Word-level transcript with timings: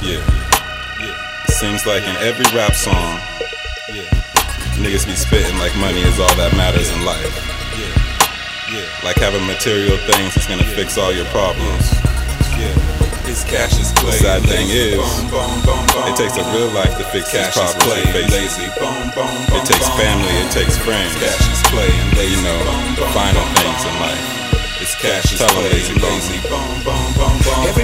Yeah. 0.00 0.24
Yeah. 0.96 1.44
It 1.44 1.52
seems 1.60 1.84
like 1.84 2.04
in 2.08 2.16
every 2.24 2.48
rap 2.56 2.72
song, 2.72 3.20
yeah. 3.92 4.08
niggas 4.80 5.04
be 5.04 5.12
spitting 5.12 5.58
like 5.60 5.76
money 5.76 6.00
is 6.00 6.16
all 6.16 6.32
that 6.40 6.56
matters 6.56 6.88
in 6.88 7.04
life. 7.04 7.28
Yeah. 7.76 8.80
Yeah. 8.80 8.88
Like 9.04 9.20
having 9.20 9.44
material 9.44 10.00
things 10.08 10.36
is 10.40 10.48
gonna 10.48 10.64
fix 10.72 10.96
all 10.96 11.12
your 11.12 11.28
problems. 11.28 11.84
Yeah. 12.56 12.72
It's 13.28 13.44
CashIs 13.44 13.92
Clay. 14.00 14.16
The 14.18 14.40
sad 14.40 14.42
thing 14.48 14.72
is, 14.72 15.04
it 15.04 16.16
takes 16.16 16.40
a 16.40 16.44
real 16.56 16.72
life 16.72 16.96
to 16.96 17.04
fix 17.12 17.30
cash 17.30 17.52
these 17.52 17.60
problems 17.60 17.84
play, 17.84 18.02
face. 18.10 18.32
Layzie. 18.32 18.72
It 19.52 19.64
takes 19.68 19.86
family, 20.00 20.32
it 20.40 20.50
takes 20.50 20.80
friends. 20.80 21.12
CashIs 21.20 21.62
Clay 21.68 21.92
and 21.92 22.10
Layzie. 22.16 22.32
You 22.32 22.40
know, 22.40 22.58
the 22.96 23.06
final 23.12 23.44
things 23.60 23.84
in 23.84 23.94
life. 24.00 24.40
It's 24.80 24.96
cash 24.96 25.28
is 25.36 25.40
lazy, 25.60 25.92
lazy. 26.00 26.40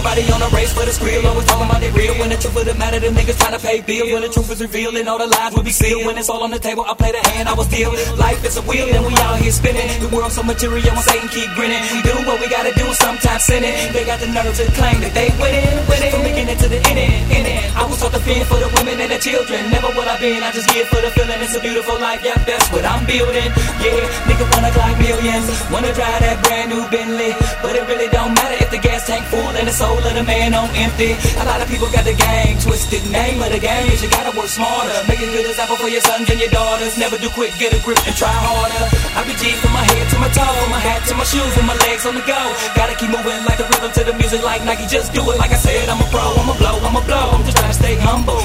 Everybody 0.07 0.39
on 0.39 0.43
a 0.47 0.55
race 0.55 0.71
for 0.71 0.87
the 0.87 0.95
skrill, 0.95 1.27
always 1.27 1.51
talking 1.51 1.67
about 1.67 1.83
they 1.83 1.91
real. 1.91 2.15
When 2.23 2.31
the 2.31 2.39
truth 2.39 2.55
of 2.55 2.63
the 2.63 2.79
matter, 2.79 3.03
the 3.03 3.11
niggas 3.11 3.43
trying 3.43 3.59
to 3.59 3.63
pay 3.67 3.83
bills. 3.83 4.07
When 4.15 4.23
the 4.23 4.31
truth 4.31 4.47
is 4.55 4.63
revealed 4.63 4.95
and 4.95 5.11
all 5.11 5.19
the 5.19 5.27
lies 5.27 5.51
will 5.51 5.67
be 5.67 5.75
sealed. 5.75 6.07
When 6.07 6.15
it's 6.15 6.31
all 6.31 6.47
on 6.47 6.55
the 6.55 6.63
table, 6.63 6.87
I 6.87 6.95
play 6.95 7.11
the 7.11 7.19
hand 7.35 7.51
I 7.51 7.59
was 7.59 7.67
deal. 7.67 7.91
Life 8.15 8.39
is 8.47 8.55
a 8.55 8.63
wheel 8.71 8.87
and 8.87 9.03
we 9.03 9.11
out 9.19 9.43
here 9.43 9.51
spinning. 9.51 9.91
The 9.99 10.07
world 10.15 10.31
so 10.31 10.47
material, 10.47 10.95
when 10.95 11.03
Satan 11.03 11.27
keep 11.35 11.51
grinning. 11.59 11.83
We 11.91 12.07
do 12.07 12.15
what 12.23 12.39
we 12.39 12.47
gotta 12.47 12.71
do, 12.79 12.87
sometimes 12.95 13.51
sinning. 13.51 13.75
They 13.91 14.07
got 14.07 14.23
the 14.23 14.31
nerve 14.31 14.55
to 14.55 14.71
claim 14.79 15.03
that 15.03 15.11
they 15.11 15.27
winning, 15.43 15.75
winning. 15.91 16.15
From 16.15 16.23
beginning 16.23 16.55
to 16.55 16.69
the 16.71 16.79
ending, 16.87 17.11
ending. 17.35 17.59
I 17.75 17.83
was 17.91 17.99
taught 17.99 18.15
to 18.15 18.23
fend 18.23 18.47
for 18.47 18.63
the 18.63 18.71
women 18.79 19.03
and 19.03 19.11
the 19.11 19.19
children. 19.19 19.75
Never 19.75 19.91
what 19.99 20.07
I've 20.07 20.23
been, 20.23 20.39
I 20.39 20.55
just 20.55 20.71
give 20.71 20.87
for 20.87 21.03
the 21.03 21.11
feeling. 21.19 21.43
It's 21.43 21.59
a 21.59 21.61
beautiful 21.61 21.99
life, 21.99 22.23
yeah, 22.23 22.39
that's 22.47 22.71
what 22.71 22.87
I'm 22.87 23.03
building. 23.11 23.51
Yeah, 23.83 24.07
nigga 24.31 24.47
wanna 24.55 24.71
clock 24.71 24.95
millions, 25.03 25.51
wanna 25.67 25.91
drive 25.99 26.23
that 26.23 26.39
brand 26.47 26.71
new 26.71 26.87
Bentley, 26.95 27.35
but 27.59 27.75
it 27.75 27.83
really 27.91 28.07
don't 28.15 28.39
matter 28.39 28.55
if 28.63 28.71
the 28.71 28.79
gas 28.79 28.96
tank 29.07 29.23
full 29.31 29.55
and 29.55 29.67
the 29.71 29.73
soul 29.73 29.97
of 30.03 30.15
the 30.19 30.27
man 30.27 30.51
on 30.53 30.67
empty. 30.75 31.15
A 31.39 31.45
lot 31.47 31.63
of 31.63 31.71
people 31.71 31.87
got 31.95 32.03
the 32.03 32.19
game 32.19 32.59
twisted. 32.59 33.07
Name 33.15 33.39
of 33.39 33.55
the 33.55 33.63
game 33.63 33.87
is 33.95 34.03
you 34.03 34.11
gotta 34.11 34.35
work 34.35 34.51
smarter. 34.51 34.99
Make 35.07 35.23
a 35.23 35.31
good 35.31 35.47
example 35.47 35.79
for 35.79 35.87
your 35.87 36.03
sons 36.03 36.27
and 36.29 36.43
your 36.43 36.51
daughters. 36.51 36.99
Never 36.99 37.17
do 37.17 37.31
quick, 37.31 37.55
get 37.57 37.71
a 37.71 37.79
grip 37.87 38.03
and 38.03 38.17
try 38.19 38.35
harder. 38.35 38.83
I 39.15 39.23
be 39.23 39.33
G 39.39 39.55
from 39.63 39.73
my 39.73 39.87
head 39.87 40.11
to 40.11 40.19
my 40.19 40.29
toe, 40.35 40.43
from 40.43 40.71
my 40.75 40.83
hat 40.83 41.07
to 41.07 41.15
my 41.15 41.23
shoes, 41.23 41.55
with 41.55 41.65
my 41.65 41.79
legs 41.87 42.05
on 42.05 42.19
the 42.19 42.25
go. 42.27 42.41
Gotta 42.75 42.99
keep 42.99 43.15
moving 43.15 43.47
like 43.47 43.63
the 43.63 43.71
rhythm 43.71 43.95
to 43.95 44.03
the 44.03 44.15
music, 44.19 44.43
like 44.43 44.67
Nike. 44.67 44.91
Just 44.91 45.15
do 45.15 45.23
it 45.31 45.39
like 45.39 45.55
I 45.55 45.61
said. 45.63 45.87
I'm 45.89 46.03
a 46.03 46.09
pro, 46.11 46.27
I'm 46.43 46.51
a 46.51 46.57
blow, 46.59 46.77
I'm 46.83 46.99
a 46.99 47.03
blow. 47.07 47.31
I'm 47.31 47.47
just 47.47 47.57
trying 47.57 47.71
to 47.71 47.79
stay 47.79 47.95
humble, 48.03 48.43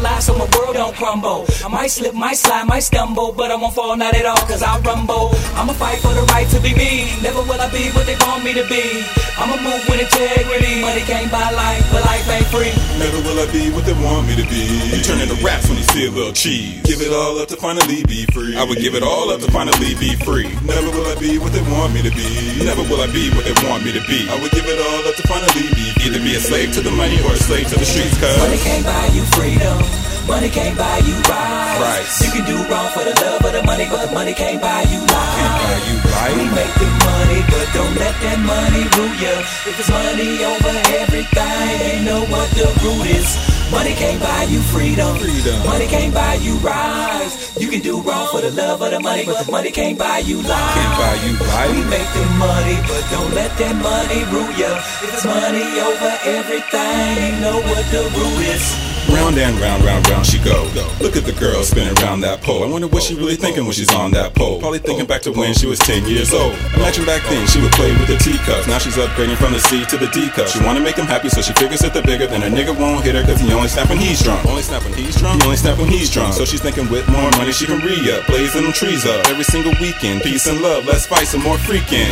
alive 0.00 0.22
so 0.22 0.32
my 0.34 0.48
world 0.56 0.74
don't 0.74 0.96
crumble. 0.96 1.44
I 1.64 1.68
might 1.68 1.90
slip, 1.90 2.14
might 2.14 2.36
slide, 2.36 2.66
might 2.66 2.82
stumble, 2.82 3.32
but 3.32 3.50
I 3.50 3.56
won't 3.56 3.74
fall 3.74 3.96
not 3.96 4.14
at 4.14 4.26
all, 4.26 4.42
cause 4.48 4.62
I 4.62 4.80
rumble. 4.80 5.30
I'ma 5.54 5.72
fight 5.74 6.00
for 6.00 6.12
the 6.16 6.24
right 6.32 6.48
to 6.48 6.58
be 6.60 6.74
me. 6.74 7.12
Never 7.22 7.40
will 7.44 7.60
I 7.60 7.68
be 7.70 7.92
what 7.92 8.06
they 8.06 8.16
want 8.24 8.42
me 8.42 8.52
to 8.54 8.64
be. 8.66 9.04
I'ma 9.36 9.60
move 9.60 9.84
with 9.88 10.00
integrity. 10.00 10.80
Money 10.80 11.04
can't 11.04 11.30
buy 11.30 11.52
life, 11.52 11.84
but 11.92 12.04
life 12.04 12.26
ain't 12.28 12.48
free. 12.48 12.72
Never 12.98 13.20
will 13.24 13.38
I 13.38 13.46
be 13.52 13.70
what 13.70 13.84
they 13.84 13.96
want 14.00 14.26
me 14.26 14.34
to 14.40 14.46
be. 14.48 14.64
You 14.96 15.00
turn 15.04 15.20
into 15.20 15.36
raps 15.44 15.68
when 15.68 15.76
you 15.76 15.84
see 15.92 16.06
a 16.06 16.10
little 16.10 16.32
cheese. 16.32 16.80
Give 16.82 17.00
it 17.00 17.12
all 17.12 17.38
up 17.38 17.48
to 17.48 17.56
finally 17.56 18.02
be 18.04 18.24
free. 18.32 18.56
I 18.56 18.64
would 18.64 18.78
give 18.78 18.94
it 18.94 19.04
all 19.04 19.30
up 19.30 19.40
to 19.40 19.50
finally 19.52 19.94
be 20.00 20.16
free. 20.24 20.48
Never 20.64 20.90
will 20.90 21.06
I 21.06 21.16
be 21.20 21.38
what 21.38 21.52
they 21.52 21.62
want 21.72 21.92
me 21.92 22.00
to 22.02 22.12
be. 22.12 22.64
Never 22.64 22.82
will 22.88 23.00
I 23.00 23.08
be 23.12 23.28
what 23.36 23.44
they 23.44 23.56
want 23.68 23.84
me 23.84 23.92
to 23.92 24.02
be. 24.08 24.28
I 24.28 24.40
would 24.40 24.50
give 24.52 24.64
it 24.64 24.80
all 24.80 25.02
up 25.08 25.14
to 25.16 25.24
finally 25.28 25.68
be 25.76 25.92
free. 25.92 26.08
Either 26.08 26.20
be 26.24 26.34
a 26.34 26.40
slave 26.40 26.72
to 26.72 26.80
the 26.80 26.90
money 26.90 27.20
or 27.24 27.32
a 27.32 27.36
slave 27.36 27.68
to 27.68 27.78
the 27.78 27.84
streets. 27.84 28.18
Cause 28.20 28.38
money 28.38 28.58
can't 28.58 28.84
buy 28.84 29.06
you 29.12 29.22
freedom. 29.36 29.89
Money 30.26 30.48
can't 30.48 30.78
buy 30.78 30.98
you 31.02 31.16
rights. 31.26 32.22
You 32.22 32.30
can 32.30 32.44
do 32.46 32.56
wrong 32.70 32.88
for 32.94 33.02
the 33.02 33.14
love 33.18 33.42
of 33.42 33.52
the 33.52 33.62
money, 33.64 33.86
but 33.90 34.12
money 34.12 34.32
can't 34.32 34.62
buy 34.62 34.82
you 34.86 35.00
life. 35.00 35.36
Can't 35.40 35.56
buy 35.58 35.78
you 35.90 35.96
life. 36.06 36.34
We 36.38 36.44
make 36.54 36.74
the 36.78 36.88
money, 37.02 37.40
but 37.50 37.66
don't 37.74 37.94
let 37.98 38.14
that 38.22 38.38
money 38.38 38.84
rule 38.94 39.16
you. 39.18 39.36
If 39.66 39.74
it's 39.74 39.90
money 39.90 40.30
over 40.46 40.74
everything, 41.02 41.98
you 41.98 42.04
know 42.06 42.22
what 42.30 42.48
the 42.54 42.68
root 42.84 43.06
is. 43.10 43.28
Money 43.70 43.94
can't 43.94 44.20
buy 44.20 44.44
you 44.44 44.60
freedom. 44.70 45.16
Freedom. 45.18 45.58
Money 45.66 45.86
can't 45.86 46.14
buy 46.14 46.34
you 46.34 46.54
rights. 46.58 47.58
You 47.58 47.68
can 47.68 47.80
do 47.80 48.00
wrong 48.02 48.28
for 48.30 48.40
the 48.40 48.50
love 48.50 48.82
of 48.82 48.90
the 48.90 49.00
money, 49.00 49.24
but 49.26 49.44
the 49.44 49.50
money 49.50 49.70
can't 49.70 49.98
buy 49.98 50.18
you 50.18 50.42
life. 50.42 50.74
Can't 50.74 50.94
buy 50.98 51.14
you 51.26 51.34
life. 51.38 51.70
We 51.74 51.80
make 51.90 52.10
the 52.14 52.26
money, 52.38 52.76
but 52.86 53.02
don't 53.10 53.34
let 53.34 53.50
that 53.58 53.76
money 53.82 54.22
rule 54.30 54.52
you. 54.54 54.72
If 55.04 55.14
it's 55.14 55.24
money 55.24 55.66
over 55.80 56.12
everything, 56.38 57.18
you 57.18 57.32
know 57.42 57.58
what 57.66 57.84
the 57.90 58.02
root 58.14 58.46
is. 58.54 58.89
Round 59.08 59.36
and 59.38 59.56
round, 59.60 59.84
round, 59.84 60.08
round 60.08 60.26
she 60.26 60.38
go. 60.42 60.68
Look 61.00 61.16
at 61.16 61.24
the 61.24 61.32
girl 61.38 61.62
spinning 61.62 61.96
around 62.02 62.20
that 62.20 62.42
pole. 62.42 62.62
I 62.62 62.66
wonder 62.66 62.86
what 62.86 63.02
she 63.02 63.14
really 63.14 63.36
thinking 63.36 63.64
when 63.64 63.72
she's 63.72 63.92
on 63.94 64.10
that 64.12 64.34
pole. 64.34 64.60
Probably 64.60 64.78
thinking 64.78 65.06
back 65.06 65.22
to 65.22 65.32
when 65.32 65.54
she 65.54 65.66
was 65.66 65.78
10 65.80 66.06
years 66.06 66.34
old. 66.34 66.52
Imagine 66.74 67.06
back 67.06 67.22
then 67.30 67.46
she 67.48 67.60
would 67.60 67.72
play 67.72 67.90
with 67.92 68.08
the 68.08 68.18
teacups. 68.18 68.66
Now 68.66 68.78
she's 68.78 68.96
upgrading 68.96 69.36
from 69.36 69.52
the 69.52 69.60
C 69.60 69.84
to 69.86 69.96
the 69.96 70.08
D 70.08 70.28
cup. 70.30 70.48
She 70.48 70.60
wanna 70.64 70.80
make 70.80 70.96
him 70.96 71.06
happy, 71.06 71.28
so 71.28 71.40
she 71.40 71.52
figures 71.54 71.80
that 71.80 71.94
the 71.94 72.02
bigger, 72.02 72.26
then 72.26 72.42
a 72.42 72.50
nigga 72.50 72.76
won't 72.76 73.04
hit 73.04 73.14
her 73.14 73.22
cause 73.22 73.40
he 73.40 73.52
only 73.52 73.68
snap 73.68 73.88
when 73.88 73.98
he's 73.98 74.22
drunk. 74.22 74.44
Only 74.46 74.62
snap 74.62 74.84
when 74.84 74.92
he's 74.94 75.16
drunk? 75.16 75.40
He 75.40 75.44
only 75.46 75.56
snap 75.56 75.78
when 75.78 75.88
he's 75.88 76.10
drunk. 76.10 76.34
So 76.34 76.44
she's 76.44 76.60
thinking 76.60 76.88
with 76.90 77.08
more 77.08 77.30
money 77.38 77.52
she 77.52 77.66
can 77.66 77.80
re 77.80 77.96
up, 78.12 78.26
blazing 78.26 78.62
them 78.64 78.72
trees 78.72 79.06
up 79.06 79.26
every 79.26 79.44
single 79.44 79.72
weekend. 79.80 80.22
Peace 80.22 80.46
and 80.46 80.60
love, 80.60 80.84
let's 80.84 81.06
fight 81.06 81.26
some 81.26 81.42
more 81.42 81.56
freaking. 81.56 82.10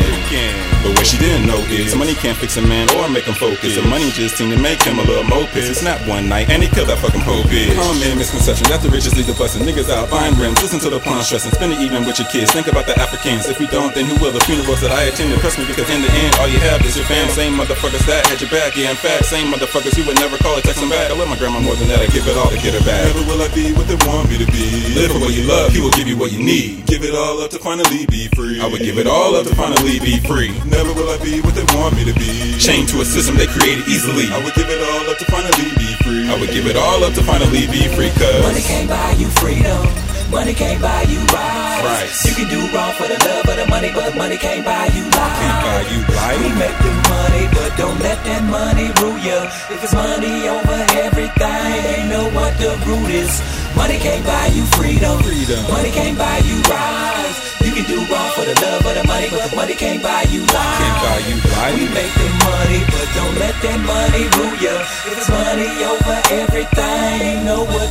But 0.83 0.95
what 0.97 1.07
she 1.07 1.19
didn't 1.19 1.47
know 1.47 1.59
is 1.69 1.95
money 1.95 2.15
can't 2.15 2.37
fix 2.37 2.57
a 2.57 2.63
man 2.63 2.89
or 2.97 3.09
make 3.09 3.25
him 3.25 3.35
focus. 3.35 3.75
The 3.77 3.83
money 3.83 4.11
just 4.11 4.37
seemed 4.37 4.53
to 4.55 4.61
make 4.61 4.83
him 4.83 4.99
a 4.99 5.03
little 5.03 5.25
more 5.25 5.45
pissed. 5.53 5.69
He 5.69 5.75
snapped 5.75 6.07
one 6.09 6.29
night 6.29 6.49
and 6.49 6.63
he 6.63 6.69
killed 6.79 6.95
that 6.95 7.03
fucking 7.03 7.27
po 7.27 7.43
bitch. 7.51 7.75
Common 7.75 8.15
misconception 8.15 8.71
that 8.71 8.79
the 8.79 8.91
riches 8.95 9.11
lead 9.19 9.27
the 9.27 9.35
bustin'. 9.35 9.67
Niggas 9.67 9.91
out 9.91 10.07
buying 10.15 10.31
rims, 10.39 10.63
listen 10.63 10.79
to 10.79 10.87
the 10.87 11.03
pawn 11.03 11.19
stressing, 11.27 11.51
spend 11.51 11.75
the 11.75 11.81
evening 11.83 12.07
with 12.07 12.23
your 12.23 12.31
kids. 12.31 12.55
Think 12.55 12.71
about 12.71 12.87
the 12.87 12.95
Africans. 12.95 13.51
If 13.51 13.59
we 13.59 13.67
don't, 13.67 13.91
then 13.99 14.07
who 14.07 14.15
will? 14.23 14.31
The 14.31 14.39
funerals 14.47 14.79
that 14.87 14.95
I 14.95 15.11
attend 15.11 15.35
impress 15.35 15.59
me 15.59 15.67
because 15.67 15.91
in 15.91 16.07
the 16.07 16.13
end, 16.23 16.39
all 16.39 16.47
you 16.47 16.63
have 16.71 16.79
is 16.87 16.95
your 16.95 17.03
fam. 17.11 17.27
Same 17.35 17.59
motherfuckers 17.59 18.07
that 18.07 18.23
had 18.31 18.39
your 18.39 18.53
back. 18.55 18.79
Yeah, 18.79 18.95
in 18.95 19.01
fact, 19.01 19.27
same 19.27 19.51
motherfuckers 19.51 19.99
you 19.99 20.07
would 20.07 20.23
never 20.23 20.39
call 20.39 20.55
it, 20.55 20.63
text 20.63 20.79
them 20.79 20.95
back. 20.95 21.11
I 21.11 21.19
love 21.19 21.27
my 21.27 21.35
grandma 21.35 21.59
more 21.59 21.75
than 21.75 21.91
that. 21.91 21.99
I 21.99 22.07
give 22.15 22.31
it 22.31 22.39
all 22.39 22.47
to 22.55 22.61
get 22.63 22.79
her 22.79 22.85
back. 22.87 23.11
Never 23.11 23.27
will 23.27 23.43
I 23.43 23.51
be 23.51 23.75
what 23.75 23.91
they 23.91 23.99
want 24.07 24.31
me 24.31 24.39
to 24.39 24.47
be. 24.55 24.95
Live 24.95 25.11
for 25.11 25.19
what 25.19 25.35
you 25.35 25.51
love, 25.51 25.75
he 25.75 25.83
will 25.83 25.95
give 25.99 26.07
you 26.07 26.15
what 26.15 26.31
you 26.31 26.39
need. 26.39 26.87
Give 26.87 27.03
it 27.03 27.15
all 27.19 27.43
up 27.43 27.51
to 27.51 27.59
finally 27.59 28.07
be 28.07 28.31
free. 28.39 28.63
I 28.63 28.71
would 28.71 28.87
give 28.87 29.03
it 29.03 29.11
all 29.11 29.35
up 29.35 29.51
to 29.51 29.55
finally 29.59 29.99
be 29.99 30.23
free. 30.23 30.55
Never 30.71 30.95
will 30.95 31.11
I 31.11 31.19
be 31.19 31.43
what 31.43 31.59
they 31.59 31.67
want 31.75 31.99
me 31.99 32.07
to 32.07 32.15
be. 32.15 32.55
Chained 32.63 32.87
to 32.95 33.03
a 33.03 33.05
system 33.05 33.35
they 33.35 33.51
created 33.51 33.83
easily. 33.91 34.31
I 34.31 34.39
would 34.39 34.55
give 34.55 34.71
it 34.71 34.79
all 34.79 35.11
up 35.11 35.19
to 35.19 35.27
finally 35.27 35.75
be 35.75 35.91
free. 36.07 36.31
I 36.31 36.39
would 36.39 36.55
give 36.55 36.68
it 36.69 36.77
all 36.77 37.03
up 37.05 37.15
to 37.15 37.23
finally 37.23 37.67
be 37.67 37.89
free, 37.97 38.11
cuz. 38.13 38.43
Money 38.45 38.61
can't 38.61 38.89
buy 38.89 39.13
you 39.17 39.29
freedom. 39.41 39.81
Money 40.31 40.53
can't 40.53 40.81
buy 40.83 41.03
you 41.09 41.21
rights. 41.33 41.85
Rights. 41.89 42.21
You 42.29 42.35
can 42.37 42.49
do 42.53 42.61
wrong 42.69 42.93
for 43.01 43.09
the 43.09 43.17
love 43.25 43.49
of 43.49 43.57
the 43.57 43.67
money, 43.73 43.91
but 43.95 44.13
the 44.13 44.17
money 44.19 44.37
can't 44.37 44.65
buy 44.65 44.85
you 44.93 45.05
life. 45.09 45.39
Can't 45.41 45.61
buy 45.65 45.83
you 45.89 46.01
life. 46.05 46.39
We 46.45 46.49
make 46.61 46.79
the 46.85 46.93
money, 47.09 47.45
but 47.57 47.71
don't 47.81 47.99
let 48.05 48.21
that 48.29 48.45
money 48.45 48.93
rule 49.01 49.17
you. 49.17 49.41
If 49.73 49.81
it's 49.81 49.95
money 49.97 50.49
over 50.53 50.79
everything, 51.01 52.05
you 52.05 52.05
know 52.13 52.29
what 52.37 52.53
the 52.61 52.77
root 52.85 53.09
is. 53.09 53.33
Money 53.73 53.97
can't 53.97 54.25
buy 54.27 54.53
you 54.53 54.65
freedom. 54.77 55.17
Freedom. 55.25 55.63
Money 55.73 55.91
can't 55.97 56.19
buy 56.19 56.39
you 56.45 56.61
rights. 56.69 57.39
You 57.65 57.73
can 57.73 57.85
do 57.89 57.99
wrong 58.13 58.31
for 58.37 58.45
the 58.45 58.57
love 58.61 58.85
of 58.85 58.95
the 59.01 59.05
money, 59.09 59.29
but 59.33 59.49
the 59.49 59.57
money 59.57 59.75
can't 59.75 60.03
buy 60.03 60.29
you 60.29 60.45
life. 60.45 60.77
Can't 60.77 60.99
buy 61.01 61.19
you 61.25 61.37
life. 61.59 61.75
We 61.79 61.87
make 61.99 62.15
the 62.23 62.29
money, 62.47 62.81
but 62.93 63.07
don't 63.17 63.37
let 63.43 63.55
that 63.65 63.81
money 63.95 64.25
rule 64.37 64.57
you. 64.65 64.77
If 65.09 65.19
it's 65.19 65.29
money 65.29 65.71
over 65.93 66.17
everything, 66.43 67.45
know 67.47 67.63
what 67.73 67.88